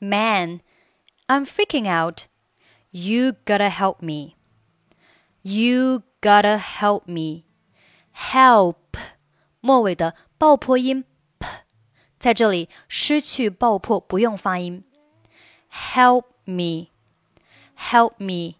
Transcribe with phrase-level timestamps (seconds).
[0.00, 0.60] Man,
[1.28, 2.26] I'm freaking out.
[2.92, 4.36] You gotta help me.
[5.42, 7.44] You gotta help me.
[8.12, 8.96] Help
[9.60, 11.04] 末尾的爆破音
[11.38, 11.46] p，
[12.18, 14.84] 在这里失去爆破，不用发音。
[15.70, 16.88] Help me,
[17.76, 18.56] help me.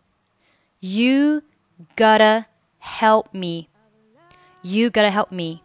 [0.80, 1.42] You
[1.96, 2.46] gotta
[2.80, 3.68] help me.
[4.62, 5.62] You gotta help me.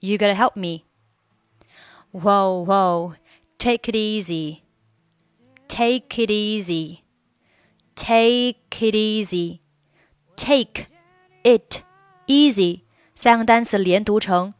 [0.00, 0.84] You gotta help me.
[2.12, 3.14] Whoa, whoa.
[3.58, 4.60] Take it easy.
[5.71, 7.03] Take it easy.
[7.95, 9.61] Take it easy.
[10.35, 10.87] Take
[11.43, 11.81] it
[12.27, 12.81] easy
[13.15, 14.53] 三个单词连读成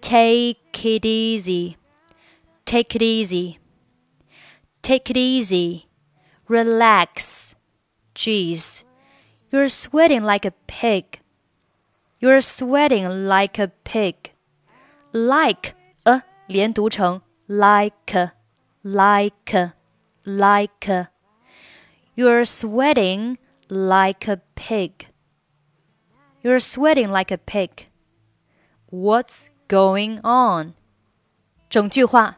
[0.00, 1.76] take it easy.
[2.66, 3.58] Take it easy.
[4.82, 5.86] Take it easy.
[6.46, 7.54] Relax.
[8.14, 8.84] Jeez.
[9.50, 11.20] You're sweating like a pig.
[12.20, 14.32] You're sweating like a pig.
[15.12, 18.30] Like a 连读成 like
[18.82, 19.72] like
[20.28, 20.88] like.
[22.14, 25.08] You're sweating like a pig.
[26.42, 27.86] You're sweating like a pig.
[28.90, 30.74] What's going on?
[31.68, 32.36] 整句话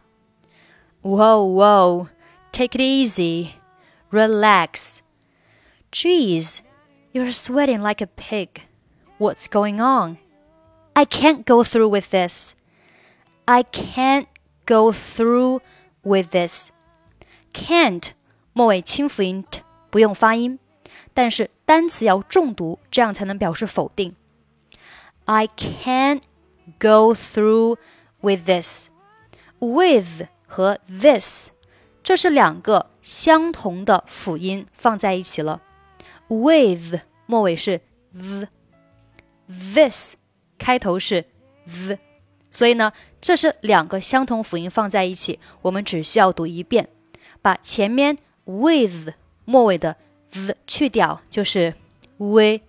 [1.03, 2.09] Whoa, whoa.
[2.53, 3.57] Take it easy.
[4.11, 5.03] Relax.
[5.93, 6.63] Geez,
[7.13, 8.63] you're sweating like a pig.
[9.19, 10.19] What's going on?
[10.97, 12.55] I can't go through with this.
[13.47, 14.27] I can't
[14.65, 15.61] go through
[16.03, 16.73] with this.
[17.53, 18.11] Can't
[18.53, 20.59] 末尾清辅音 t 不用发音，
[21.15, 24.15] 但是单词要重读，这样才能表示否定。
[25.25, 26.21] I can't
[26.79, 27.79] go through
[28.21, 28.89] with this.
[29.59, 31.51] With 和 this
[32.03, 35.63] 这是两个相同的辅音放在一起了。
[36.29, 37.81] With 末尾是
[38.13, 40.15] the，this
[40.59, 41.25] 开头是
[41.65, 41.99] the，
[42.51, 46.89] 所以呢，这是两个相同辅音放在一起，我们只需要读一遍，
[47.43, 49.13] 把前面 with
[49.45, 49.97] 末尾的
[50.31, 51.75] the 去掉，就是
[52.19, 52.63] with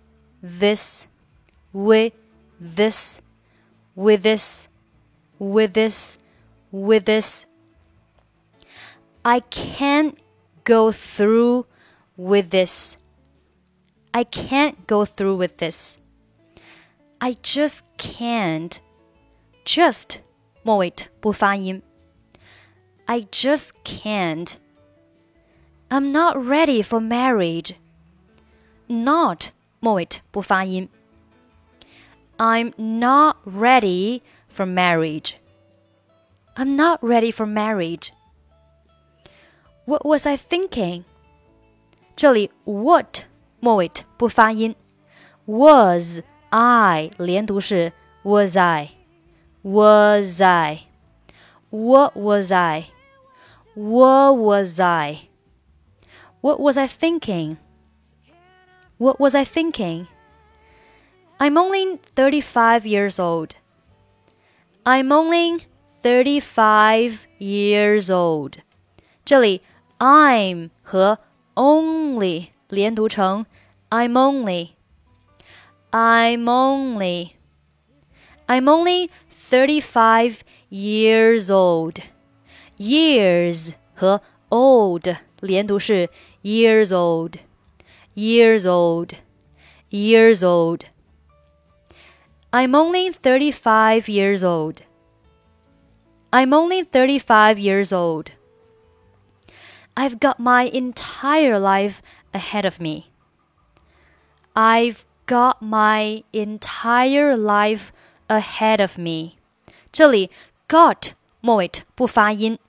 [0.44, 2.14] this，with
[2.62, 10.16] this，with this，with this，with this。I can't
[10.64, 11.66] go through
[12.16, 12.98] with this.
[14.12, 15.98] I can't go through with this.
[17.20, 18.80] I just can't.
[19.66, 20.20] Just
[20.64, 21.82] 末尾不发音。
[23.06, 24.56] I just can't.
[25.92, 27.76] I'm not ready for marriage.
[28.88, 30.90] Not 末尾不发音。
[32.38, 35.34] I'm not ready for marriage.
[36.56, 38.12] I'm not ready for marriage.
[39.86, 41.04] What was I thinking?
[42.16, 43.24] 这里 what
[43.60, 44.76] 末尾不发音，
[45.46, 47.94] was I 连读是
[48.24, 48.90] was I
[49.62, 50.88] was I
[51.70, 52.86] What was I
[53.76, 55.30] What was I What was I
[56.88, 57.58] thinking
[58.98, 60.08] What was I thinking
[61.40, 63.56] I'm only 35 years old
[64.86, 65.60] I'm only
[66.04, 68.60] 35 years old
[69.26, 69.62] 这里
[70.00, 71.20] I'm 和
[71.56, 73.46] only 连读成
[73.90, 74.78] I'm only
[75.92, 77.38] I'm only
[78.48, 82.02] I'm only 35 years old.
[82.78, 86.10] Years 和 old 连读是
[86.42, 87.40] years old,
[88.16, 89.14] years old,
[89.90, 90.86] years old.
[92.52, 94.82] I'm only 35 years old.
[96.32, 98.32] I'm only 35 years old.
[99.96, 102.02] I've got my entire life
[102.34, 103.12] ahead of me.
[104.56, 107.92] I've got my entire life
[108.30, 109.38] ahead of me.
[109.92, 110.30] 这里
[110.68, 112.60] got 末尾不发音，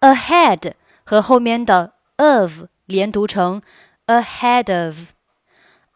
[0.00, 0.74] ahead
[1.04, 3.62] 和后面的 of 连读成
[4.06, 5.12] ahead of,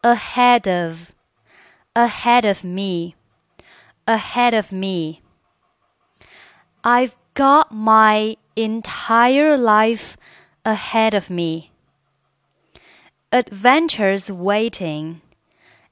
[0.01, 1.11] ahead of,
[1.93, 3.15] ahead of me,
[4.05, 5.21] ahead of me.
[6.83, 10.15] I've got my entire life
[10.63, 11.71] ahead of me.
[13.31, 15.21] Adventures waiting.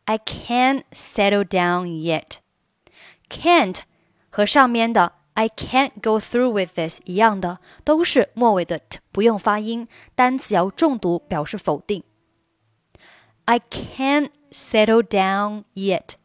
[0.08, 2.40] I can't settle down yet.
[3.30, 3.80] Can't
[4.30, 12.04] 和上面的 I can't go through with this 一样的，都是末尾的 t 不用发音，单词要重读表示否定。
[13.46, 16.16] I can't settle down yet。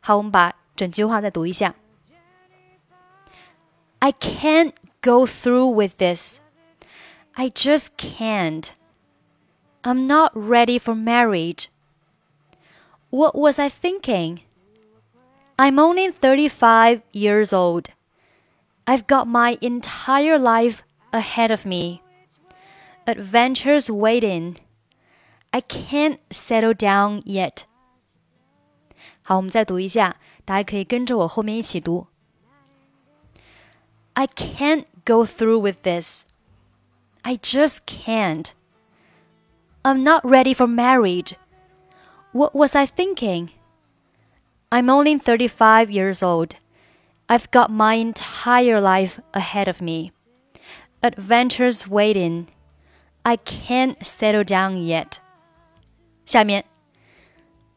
[0.00, 1.74] 好，我们把整句话再读一下。
[4.00, 4.72] I can't
[5.02, 6.40] go through with this.
[7.32, 8.70] I just can't.
[9.82, 11.66] I'm not ready for marriage.
[13.10, 14.40] What was I thinking?
[15.56, 17.86] I'm only 35 years old.
[18.86, 20.82] I've got my entire life
[21.12, 22.02] ahead of me.
[23.06, 24.56] Adventures waiting.
[25.52, 27.64] I can't settle down yet.
[29.22, 32.06] 好，我们再读一下，大家可以跟着我后面一起读。
[34.14, 36.24] I can't go through with this.
[37.22, 38.52] I just can't.
[39.82, 41.34] I'm not ready for marriage.
[42.32, 43.50] What was I thinking?
[44.70, 46.56] I'm only 35 years old.
[47.28, 50.12] I've got my entire life ahead of me.
[51.02, 52.48] Adventures waiting.
[53.24, 55.20] I can't settle down yet.
[56.26, 56.64] 下面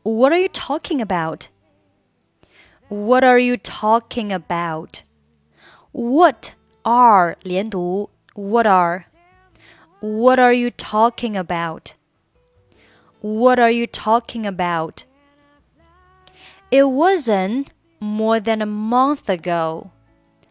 [0.03, 1.47] What are you talking about?
[2.89, 5.01] What are you talking about?
[5.91, 6.51] What
[6.83, 9.05] are 连读 What are
[10.01, 11.93] What are you talking about?
[13.21, 15.05] What are you talking about?
[16.69, 17.69] It wasn't
[17.99, 19.89] more than a month ago.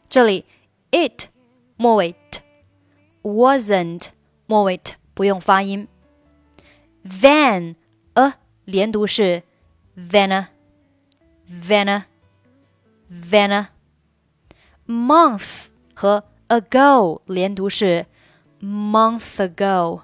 [0.09, 0.45] 这里
[0.91, 1.29] it
[1.77, 2.41] 末尾 t
[3.23, 4.09] wasn't
[4.47, 5.89] 末尾 t 不用发音。
[7.05, 7.77] Then
[8.15, 8.35] a
[8.65, 9.43] 连读是
[9.97, 10.49] then a
[11.49, 12.07] then a
[13.11, 13.69] then a
[14.87, 18.07] month 和 ago 连读是
[18.61, 20.03] month ago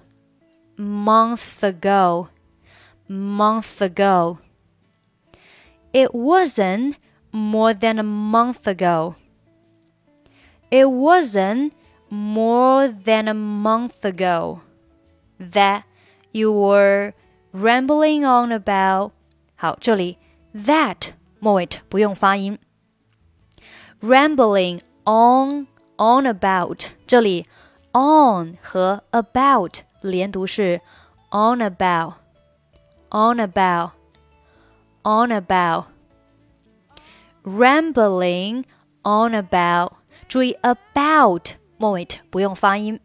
[0.76, 2.29] month ago
[3.08, 4.38] month ago.
[5.93, 6.96] It wasn't
[7.32, 9.14] more than a month ago.
[10.70, 11.73] It wasn't
[12.11, 14.61] more than a month ago
[15.38, 15.85] that
[16.32, 17.12] you were
[17.52, 19.12] rambling on about.
[19.56, 20.19] 好，这里
[20.55, 22.58] that 末尾不用发音。
[24.00, 27.46] Rambling on on about 这里
[27.93, 30.81] on 和 about 连读是
[31.31, 32.14] on about
[33.11, 33.90] on about
[35.02, 35.87] on about
[37.43, 38.64] rambling
[39.02, 39.93] on about
[40.29, 43.00] 注意 about 末尾不用发音。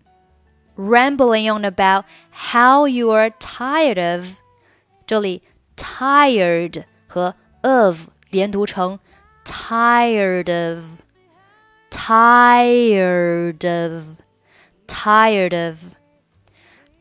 [0.76, 4.38] Rambling on about how you are tired of，
[5.06, 5.44] 这里
[5.76, 9.00] tired 和 of 连读成
[9.46, 10.98] tired of,
[11.92, 14.16] tired of,
[14.88, 15.96] tired of,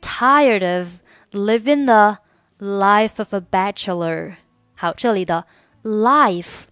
[0.02, 1.00] tired of
[1.32, 2.18] living the
[2.58, 4.34] life of a bachelor。
[4.76, 5.46] 好，这里的
[5.82, 6.64] life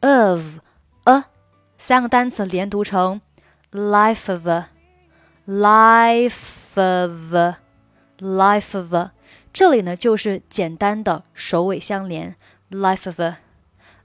[0.00, 0.58] of
[1.04, 1.24] a
[1.78, 3.20] 三个单词连读成
[3.72, 4.68] life of a,
[5.46, 7.56] life of a,
[8.18, 9.12] life of a。
[9.52, 12.36] 这里呢就是简单的首尾相连，
[12.70, 13.38] life of a,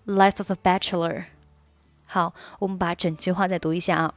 [0.05, 1.25] life of a bachelor。
[2.05, 4.13] 好，我们把整句话再读一下啊。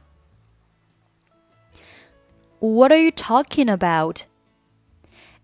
[2.59, 4.23] What are you talking about?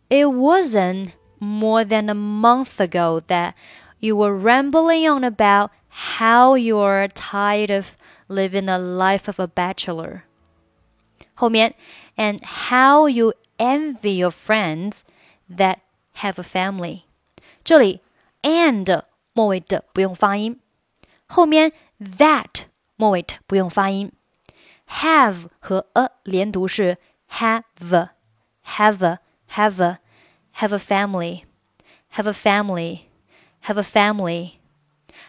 [0.10, 3.54] It wasn't more than a month ago that
[4.00, 7.96] you were rambling on about how you are tired of
[8.28, 10.22] living the life of a bachelor.
[11.34, 11.74] 后面
[12.16, 15.02] and how you envy your friends
[15.50, 15.80] that
[16.18, 17.02] have a family.
[17.64, 18.02] 这里
[18.42, 19.04] and
[19.34, 20.60] 末尾的不用发音，
[21.28, 22.66] 后面 that
[22.96, 24.12] 末尾的不用发音。
[25.00, 26.98] have 和 a 连读是
[27.30, 27.64] have
[28.66, 29.18] have
[29.50, 29.98] have
[30.56, 31.44] have a family,
[32.16, 33.02] have a family,
[33.64, 34.60] have a family。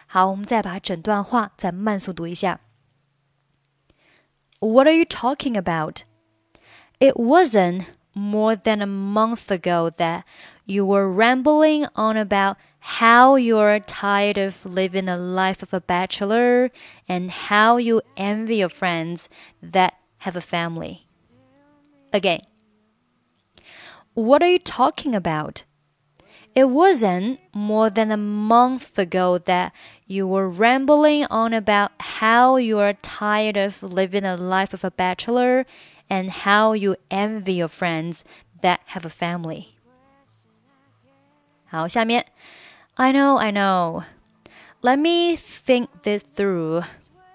[0.05, 2.59] 好，我们再把整段话再慢速读一下。
[4.59, 6.03] What are you talking about?
[6.99, 10.23] It wasn't more than a month ago that
[10.65, 12.57] you were rambling on about
[12.97, 16.69] how you're tired of living the life of a bachelor
[17.07, 19.27] and how you envy your friends
[19.61, 21.07] that have a family.
[22.13, 22.41] Again,
[24.13, 25.63] what are you talking about?
[26.57, 29.73] It wasn't more than a month ago that
[30.05, 34.91] you were rambling on about how you are tired of living a life of a
[34.91, 35.65] bachelor
[36.09, 38.23] and how you envy your friends
[38.61, 39.69] that have a family.
[41.71, 42.25] 好，下面
[42.95, 44.03] I know, I know.
[44.81, 46.83] Let me think this through.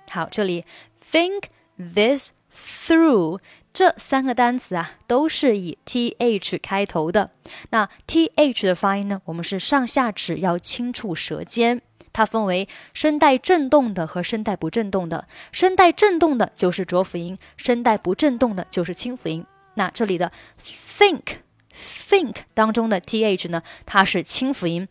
[0.08, 0.64] 好，这里
[1.00, 3.40] think this through
[3.73, 7.31] 这三个单词啊，都是以 th 开头的。
[7.71, 11.81] 那 th 的发音呢，我们是上下齿要轻触舌尖。
[12.13, 15.27] 它分为声带振动的和声带不振动的。
[15.51, 19.43] 声带振动的就是浊辅音，声带不振动的就是清辅音。
[19.73, 21.37] 那这里的 think
[21.75, 24.87] think 当中的 th 呢，它是清辅音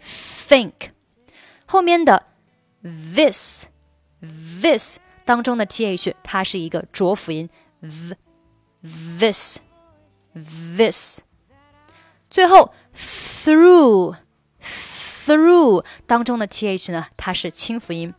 [0.00, 0.72] ，think。
[1.66, 2.24] 后面的
[3.14, 3.66] this
[4.62, 4.98] this。
[5.27, 7.49] 当中的 th 它是一个浊辅音，
[9.19, 9.59] this
[10.33, 11.21] this。
[12.29, 14.15] 最后 through
[14.61, 18.13] through 当中的 th 呢，它是清辅音，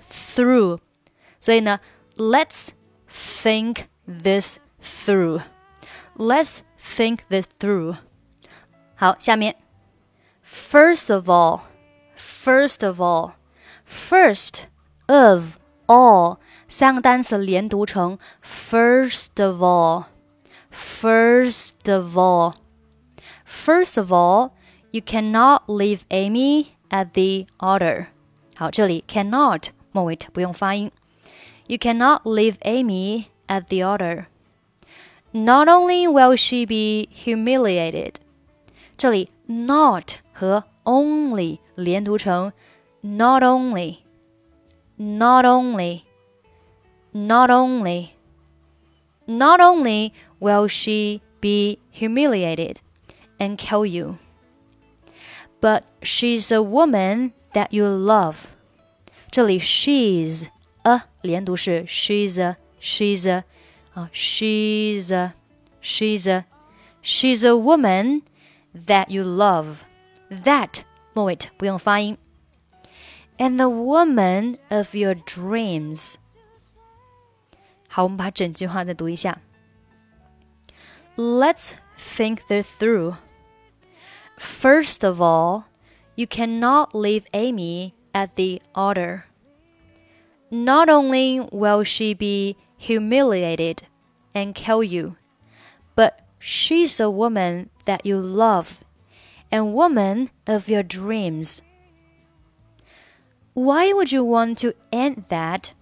[0.00, 0.78] through。
[1.38, 1.80] 所以呢，
[2.16, 2.70] let's
[3.08, 5.42] think this through.
[6.16, 7.96] Let's think this through.
[8.94, 9.56] 好，下面，
[10.44, 11.62] First of all,
[12.16, 13.32] first of all,
[13.86, 14.64] first
[15.06, 20.04] of all 三个单词连读成 first of all,
[20.72, 22.54] first of all,
[23.46, 24.52] first of all.
[24.90, 28.08] You cannot leave Amy at the altar.
[28.54, 30.92] 好，这里 cannot 末尾不用发音。
[31.66, 34.26] You cannot leave Amy at the altar.
[35.30, 38.16] Not only will she be humiliated，
[38.98, 42.52] 这里 not 和 only 连读成
[43.00, 44.00] not only,
[44.98, 46.04] not only,
[47.12, 48.16] not only,
[49.26, 52.82] not only will she be humiliated
[53.38, 54.18] and kill you,
[55.60, 58.50] but she's a woman that you love.
[59.30, 60.48] 这里 she's
[60.82, 63.44] a 连读是 she's a she's a
[63.94, 65.32] 啊 she's a
[65.80, 66.44] she's a
[67.02, 68.22] she's a woman
[68.74, 69.84] that you love.
[70.30, 70.82] That
[71.14, 72.18] 末尾不用发音。
[73.38, 76.14] And the woman of your dreams.
[77.88, 79.38] 好，我们把整句话再读一下。
[81.16, 83.16] Let's think this through.
[84.38, 85.64] First of all,
[86.14, 89.24] you cannot leave Amy at the altar.
[90.50, 93.78] Not only will she be humiliated
[94.34, 95.16] and kill you,
[95.94, 98.82] but she's a woman that you love
[99.50, 101.62] and woman of your dreams.
[103.56, 105.72] Why would you want to end that?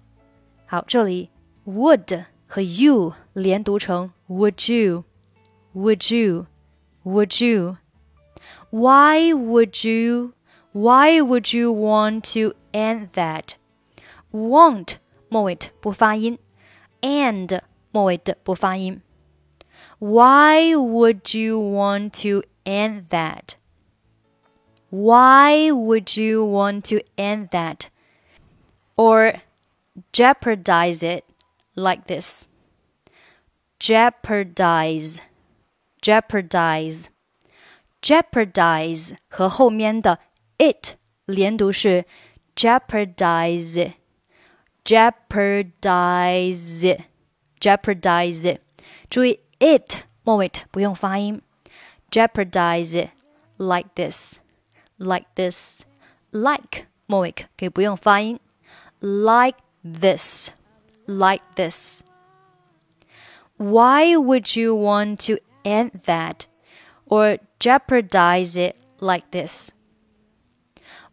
[0.67, 1.31] 好，这里
[1.67, 5.05] would 和 you 连读成 would you,
[5.75, 6.47] would you,
[7.05, 7.77] would you.
[8.71, 10.33] Why would you?
[10.73, 13.55] Why would you want to end that?
[14.31, 16.39] Want 末尾不发音，
[17.01, 19.03] and 末尾的不发音。
[19.99, 23.57] Why would you want to end that?
[24.95, 27.89] Why would you want to end that?
[28.97, 29.41] Or
[30.13, 31.25] jeopardize it
[31.77, 32.47] like this.
[33.79, 35.23] Jeopardize,
[36.03, 37.09] jeopardize,
[38.03, 40.19] jeopardize 和后面的
[40.59, 42.05] it 连读是
[42.55, 43.95] jeopardize
[44.85, 45.81] jeopardize
[47.61, 48.59] jeopardize，
[49.09, 51.41] 注意 it 末尾不用发音，
[52.11, 53.09] jeopardize
[53.57, 54.41] like this
[54.99, 55.81] like this
[56.31, 58.39] like 末尾可以不用发音，
[59.01, 60.51] like this
[61.07, 66.47] like this。Why would you want to end that
[67.07, 69.71] or jeopardize it like this?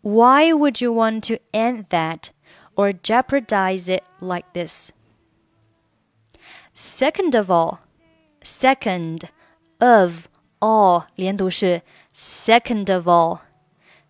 [0.02, 2.30] Why would you want to end that
[2.78, 4.94] or jeopardize it like this.
[6.74, 7.80] Second of all,
[8.44, 9.30] second
[9.80, 10.28] of
[10.62, 11.82] all 连读是
[12.14, 13.40] second of all,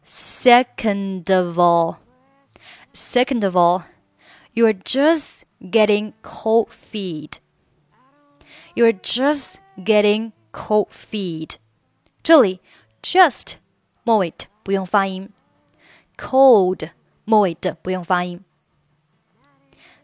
[0.03, 1.99] second of all,
[2.93, 3.85] second of all,
[4.53, 7.39] you're just getting cold feet.
[8.75, 11.57] You're just getting cold feet.
[12.23, 12.59] 这里
[13.01, 13.55] just
[14.03, 15.29] 末尾不用发音，
[16.17, 16.89] cold
[17.25, 18.43] 末尾的不用发音。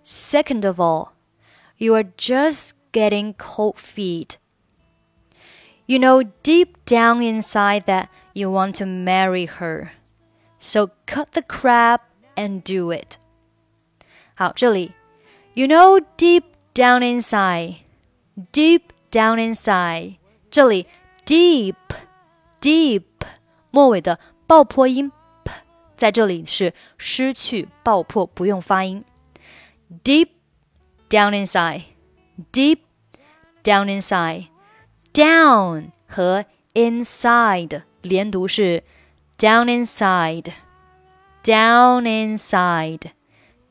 [0.03, 1.09] Second of all,
[1.77, 4.37] you are just getting cold feet.
[5.85, 9.91] You know deep down inside that you want to marry her.
[10.59, 12.01] So cut the crap
[12.35, 13.17] and do it.
[14.35, 14.93] 好，这里，
[15.53, 17.77] you know deep down inside,
[18.51, 20.15] deep down inside，
[20.49, 20.87] 这里
[21.25, 21.75] deep
[22.59, 23.03] deep
[23.69, 25.11] 末尾的爆破音
[25.43, 25.51] p，
[25.95, 29.03] 在这里是失去爆破，不用发音。
[30.03, 30.29] deep
[31.09, 31.83] down inside,
[32.51, 32.79] deep
[33.63, 34.47] down inside,
[35.13, 38.83] down 和 inside 连读是
[39.37, 40.53] down inside,
[41.43, 43.11] down inside,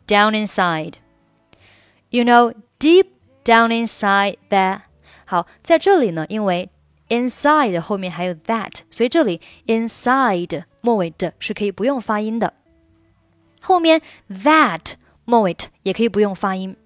[0.06, 0.94] down inside.
[2.10, 3.06] You know, deep
[3.44, 4.82] down inside that.
[5.24, 6.68] 好，在这里呢，因为
[7.08, 12.52] inside 后面还有 that，所以这里 inside 末尾的是可以不用发音的。
[13.60, 14.94] 后面 that
[15.24, 16.76] 末尾也可以不用发音。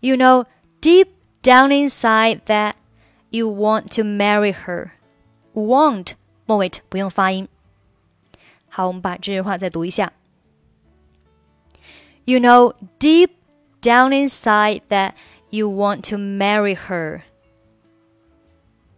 [0.00, 0.44] You know
[0.82, 1.06] deep
[1.42, 2.74] down inside that
[3.30, 4.90] you want to marry her.
[5.54, 6.12] Want
[6.48, 7.48] 末尾不用发音。
[8.68, 10.12] 好，我们把这句话再读一下。
[12.24, 13.30] You know deep
[13.82, 15.12] down inside that
[15.50, 17.22] you want to marry her.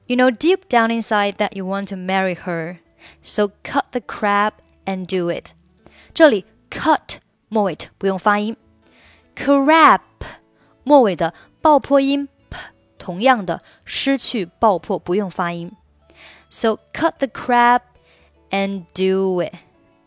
[0.06, 2.78] You know deep down inside that you want to marry her.
[3.22, 4.52] So cut the crap
[4.84, 5.54] and do it.
[6.14, 7.16] 这里 cut
[7.48, 8.56] 末尾不用发音。
[9.34, 10.00] Crap
[10.84, 12.58] 末尾的爆破音 p，
[12.96, 15.72] 同样的失去爆破，不用发音。
[16.50, 17.82] So cut the crap
[18.50, 19.54] and do it,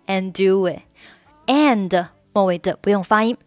[0.07, 0.81] and do it,
[1.45, 3.37] and 末尾的不用发音。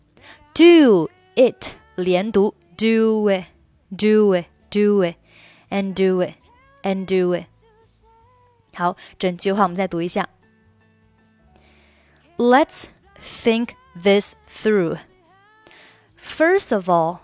[0.54, 3.46] Do it 连读，do it,
[3.90, 5.16] do it, do it,
[5.70, 6.34] and do it,
[6.82, 7.46] and do it。
[8.74, 10.28] 好，整句话我们再读一下。
[12.36, 12.86] Let's
[13.18, 14.98] think this through.
[16.16, 17.20] First of all,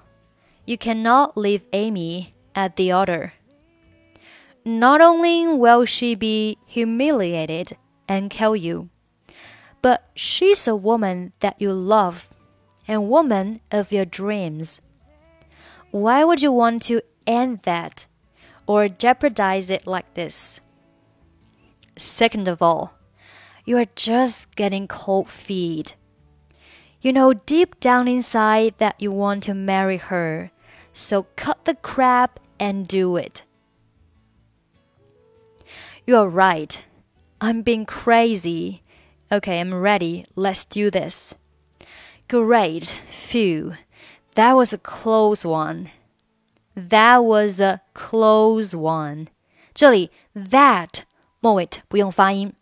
[0.64, 3.32] you cannot leave Amy at the altar.
[4.65, 7.75] Not only will she be humiliated
[8.07, 8.89] and kill you,
[9.81, 12.33] but she's a woman that you love
[12.87, 14.79] and woman of your dreams.
[15.91, 18.07] Why would you want to end that
[18.65, 20.61] or jeopardize it like this?
[21.97, 22.93] Second of all,
[23.65, 25.95] you are just getting cold feet.
[27.01, 30.51] You know deep down inside that you want to marry her,
[30.93, 33.43] so cut the crap and do it.
[36.06, 36.82] You're right.
[37.40, 38.82] I'm being crazy.
[39.30, 40.24] Okay, I'm ready.
[40.34, 41.34] Let's do this.
[42.28, 42.96] Great.
[43.08, 43.74] Phew.
[44.34, 45.90] That was a close one.
[46.74, 49.28] That was a close one.
[49.74, 51.02] 这里 that
[51.40, 52.54] 末尾不用发音。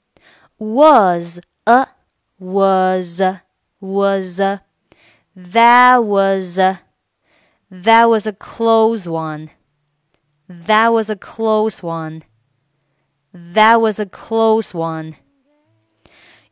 [0.58, 1.88] Was a
[2.38, 3.42] was a,
[3.80, 4.62] was a,
[5.34, 6.80] that was a,
[7.70, 9.50] that was a close one.
[10.48, 12.22] That was a close one.
[13.32, 15.16] That was a close one.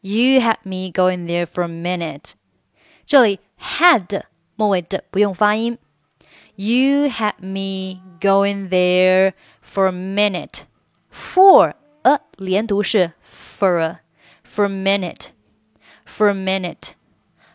[0.03, 2.35] You had me going there for a minute.
[3.07, 4.25] 这里 had
[4.57, 5.79] 末尾的不用发音。
[6.57, 10.65] You had me going there for a minute.
[11.11, 14.01] For a 连读是 for a,
[14.45, 15.29] for a minute,
[16.05, 16.95] for a minute,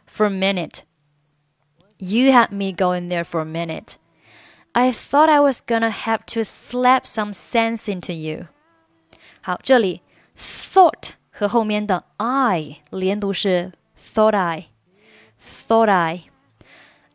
[0.06, 0.82] for a minute.
[1.98, 3.98] You had me going there for a minute.
[4.74, 8.48] I thought I was gonna have to slap some sense into you.
[9.44, 10.01] 好，这里
[10.38, 14.68] thought 和后面的 I 连读是 thought I,
[15.40, 16.24] thought I.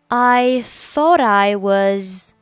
[0.08, 2.32] I thought I was.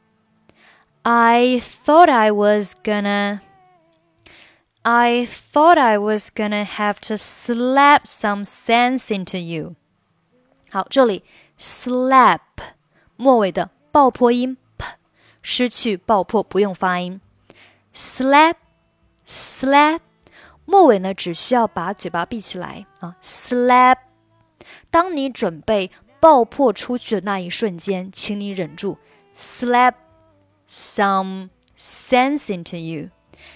[1.04, 3.40] I thought I was gonna.
[4.82, 9.76] I thought I was gonna have to slap some sense into you.
[10.70, 11.24] 好，这里
[11.58, 12.40] slap
[13.16, 14.86] 末尾的爆破音 p
[15.40, 17.20] 失去爆破，不用发音。
[17.94, 18.56] slap
[19.27, 19.99] Slap
[20.65, 23.17] 末尾呢，只需要把嘴巴闭起来啊。
[23.21, 23.97] slap，
[24.89, 28.97] 当你准备爆破出去的那一瞬间，请你忍住。
[29.35, 29.93] slap
[30.67, 33.09] some sense into you.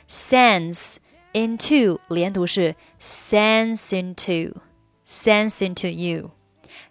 [0.07, 0.97] Sense
[1.34, 4.53] into 连读是 sense into
[5.05, 6.31] sense into you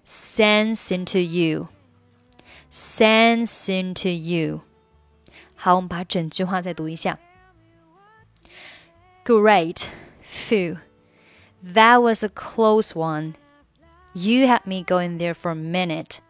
[0.04, 1.68] sense into you
[2.70, 4.60] sense into you。
[5.54, 7.18] 好，我们把整句话再读一下。
[9.23, 9.89] Great,
[10.21, 10.77] phew,
[11.63, 13.35] that was a close one.
[14.13, 16.21] You had me going there for a minute.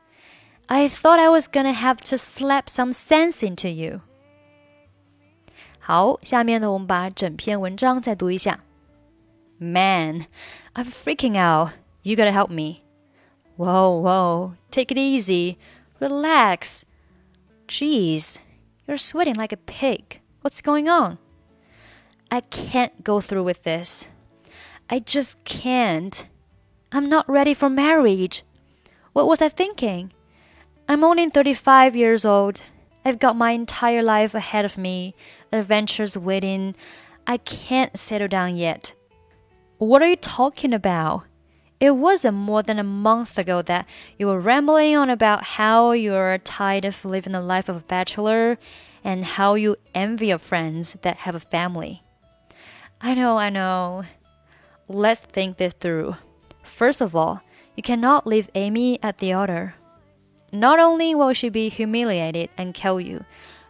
[0.70, 4.02] I thought I was gonna have to slap some sense into you.
[5.80, 8.62] 好，下面呢，我们把整篇文章再读一下。
[9.60, 10.26] Man,
[10.74, 11.74] I'm freaking out.
[12.02, 12.82] You gotta help me.
[13.58, 15.58] Whoa, whoa, take it easy.
[16.00, 16.84] Relax.
[17.68, 18.40] Jeez,
[18.88, 20.22] you're sweating like a pig.
[20.42, 21.18] What's going on?
[22.33, 24.07] I can't go through with this.
[24.89, 26.27] I just can't.
[26.93, 28.45] I'm not ready for marriage.
[29.13, 30.13] What was I thinking?
[30.89, 32.63] I'm only 35 years old.
[33.05, 35.15] I've got my entire life ahead of me,
[35.53, 36.77] adventures waiting.
[37.27, 38.95] I can't settle down yet.
[39.79, 41.25] What are you talking about?
[41.81, 43.87] It wasn't more than a month ago that
[44.19, 48.59] you were rambling on about how you're tired of living the life of a bachelor
[49.03, 52.03] and how you envy your friends that have a family.
[53.03, 54.05] I know, I know.
[54.87, 56.17] Let's think this through.
[56.63, 57.41] First of all,
[57.77, 59.75] you cannot leave Amy at the altar.
[60.53, 63.25] Not only will she be humiliated and kill you,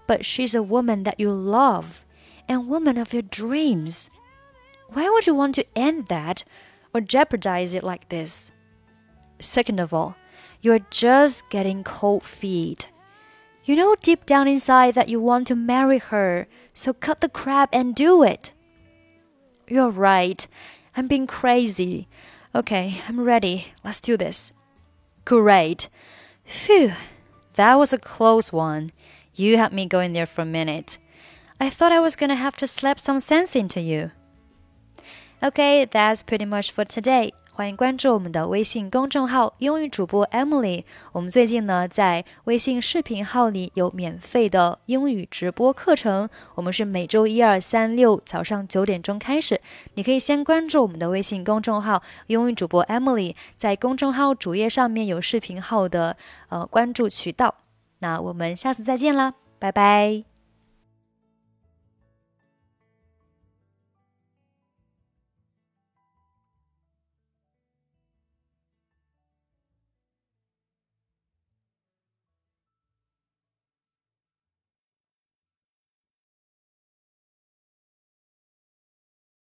[0.07, 2.05] but she's a woman that you love
[2.49, 4.11] and woman of your dreams.
[4.89, 6.43] Why would you want to end that
[6.93, 8.51] or jeopardize it like this?
[9.39, 10.17] Second of all,
[10.61, 12.89] you're just getting cold feet.
[13.65, 17.69] You know deep down inside that you want to marry her, so cut the crap
[17.73, 18.53] and do it.
[19.71, 20.49] You're right.
[20.97, 22.09] I'm being crazy.
[22.53, 23.69] Okay, I'm ready.
[23.85, 24.53] Let's do this.
[25.25, 25.89] Great.
[26.45, 26.93] Phew,
[27.55, 28.91] that was a close one.
[29.33, 30.99] You had me going there for a minute.
[31.61, 34.11] I thought I was gonna have to slap some sense into you.
[35.41, 37.31] Okay, that's pretty much for today.
[37.61, 40.83] 欢迎关注我们的微信公众号“英语主播 Emily”。
[41.13, 49.61] 我们最近呢，在微信视频号里有免费的英语直播课程，我们是每周一、二、三、六早上九点钟开始。
[49.93, 56.17] 你可以先关注我们的微信公众号“英语主播 Emily”，在公众号主页上面有视频号的
[56.49, 57.57] 呃关注渠道。
[57.99, 60.30] 那我们下次再见啦，拜拜。